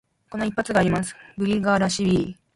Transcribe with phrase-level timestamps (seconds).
[0.31, 2.37] この一発があります、グリガラシビリ。